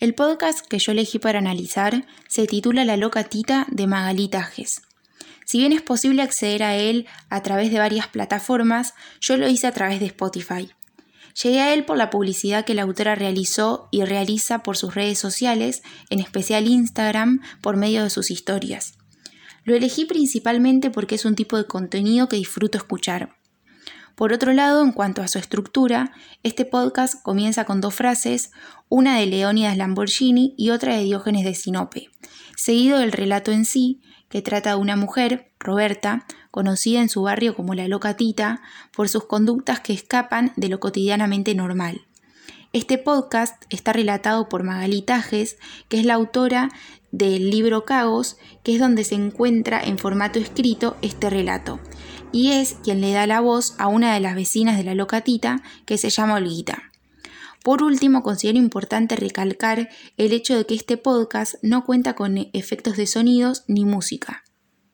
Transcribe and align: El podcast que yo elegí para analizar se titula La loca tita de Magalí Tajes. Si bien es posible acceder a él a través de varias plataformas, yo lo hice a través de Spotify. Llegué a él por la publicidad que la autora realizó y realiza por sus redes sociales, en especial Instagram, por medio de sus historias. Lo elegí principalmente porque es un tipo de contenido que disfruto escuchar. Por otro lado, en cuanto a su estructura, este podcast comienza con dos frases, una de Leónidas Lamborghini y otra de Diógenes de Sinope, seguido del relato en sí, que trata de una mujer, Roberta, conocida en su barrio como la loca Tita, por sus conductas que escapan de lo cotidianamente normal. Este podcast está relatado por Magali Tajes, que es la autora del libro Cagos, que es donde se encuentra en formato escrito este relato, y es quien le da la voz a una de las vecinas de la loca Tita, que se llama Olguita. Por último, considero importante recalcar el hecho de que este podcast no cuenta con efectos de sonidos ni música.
El 0.00 0.14
podcast 0.14 0.66
que 0.66 0.80
yo 0.80 0.92
elegí 0.92 1.20
para 1.20 1.38
analizar 1.38 2.04
se 2.28 2.46
titula 2.46 2.84
La 2.84 2.96
loca 2.96 3.24
tita 3.24 3.66
de 3.70 3.86
Magalí 3.86 4.28
Tajes. 4.28 4.82
Si 5.46 5.58
bien 5.58 5.72
es 5.72 5.82
posible 5.82 6.22
acceder 6.22 6.64
a 6.64 6.74
él 6.74 7.06
a 7.28 7.42
través 7.42 7.70
de 7.70 7.78
varias 7.78 8.08
plataformas, 8.08 8.94
yo 9.20 9.36
lo 9.36 9.48
hice 9.48 9.68
a 9.68 9.72
través 9.72 10.00
de 10.00 10.06
Spotify. 10.06 10.70
Llegué 11.42 11.60
a 11.60 11.72
él 11.72 11.84
por 11.84 11.96
la 11.96 12.10
publicidad 12.10 12.64
que 12.64 12.74
la 12.74 12.82
autora 12.82 13.14
realizó 13.14 13.88
y 13.92 14.04
realiza 14.04 14.62
por 14.62 14.76
sus 14.76 14.94
redes 14.94 15.18
sociales, 15.18 15.82
en 16.10 16.18
especial 16.18 16.66
Instagram, 16.66 17.40
por 17.60 17.76
medio 17.76 18.02
de 18.02 18.10
sus 18.10 18.30
historias. 18.30 18.94
Lo 19.64 19.76
elegí 19.76 20.06
principalmente 20.06 20.90
porque 20.90 21.14
es 21.14 21.24
un 21.24 21.36
tipo 21.36 21.56
de 21.56 21.66
contenido 21.66 22.28
que 22.28 22.36
disfruto 22.36 22.78
escuchar. 22.78 23.36
Por 24.14 24.32
otro 24.32 24.52
lado, 24.52 24.84
en 24.84 24.92
cuanto 24.92 25.22
a 25.22 25.28
su 25.28 25.38
estructura, 25.38 26.12
este 26.44 26.64
podcast 26.64 27.20
comienza 27.22 27.64
con 27.64 27.80
dos 27.80 27.94
frases, 27.94 28.52
una 28.88 29.18
de 29.18 29.26
Leónidas 29.26 29.76
Lamborghini 29.76 30.54
y 30.56 30.70
otra 30.70 30.96
de 30.96 31.02
Diógenes 31.02 31.44
de 31.44 31.54
Sinope, 31.54 32.10
seguido 32.56 32.98
del 32.98 33.10
relato 33.10 33.50
en 33.50 33.64
sí, 33.64 34.02
que 34.28 34.40
trata 34.40 34.70
de 34.70 34.76
una 34.76 34.94
mujer, 34.94 35.50
Roberta, 35.58 36.26
conocida 36.52 37.00
en 37.00 37.08
su 37.08 37.22
barrio 37.22 37.56
como 37.56 37.74
la 37.74 37.88
loca 37.88 38.16
Tita, 38.16 38.62
por 38.92 39.08
sus 39.08 39.24
conductas 39.24 39.80
que 39.80 39.92
escapan 39.92 40.52
de 40.54 40.68
lo 40.68 40.78
cotidianamente 40.78 41.56
normal. 41.56 42.06
Este 42.72 42.98
podcast 42.98 43.64
está 43.70 43.92
relatado 43.92 44.48
por 44.48 44.62
Magali 44.62 45.02
Tajes, 45.02 45.58
que 45.88 45.98
es 45.98 46.06
la 46.06 46.14
autora 46.14 46.70
del 47.14 47.48
libro 47.50 47.84
Cagos, 47.84 48.36
que 48.64 48.74
es 48.74 48.80
donde 48.80 49.04
se 49.04 49.14
encuentra 49.14 49.80
en 49.80 49.98
formato 49.98 50.40
escrito 50.40 50.96
este 51.00 51.30
relato, 51.30 51.78
y 52.32 52.50
es 52.50 52.74
quien 52.82 53.00
le 53.00 53.12
da 53.12 53.26
la 53.28 53.40
voz 53.40 53.76
a 53.78 53.86
una 53.86 54.12
de 54.14 54.20
las 54.20 54.34
vecinas 54.34 54.76
de 54.76 54.82
la 54.82 54.96
loca 54.96 55.20
Tita, 55.20 55.62
que 55.86 55.96
se 55.96 56.10
llama 56.10 56.34
Olguita. 56.34 56.90
Por 57.62 57.82
último, 57.82 58.22
considero 58.22 58.58
importante 58.58 59.16
recalcar 59.16 59.88
el 60.16 60.32
hecho 60.32 60.56
de 60.56 60.66
que 60.66 60.74
este 60.74 60.96
podcast 60.96 61.54
no 61.62 61.84
cuenta 61.84 62.14
con 62.14 62.36
efectos 62.52 62.96
de 62.96 63.06
sonidos 63.06 63.62
ni 63.68 63.84
música. 63.84 64.43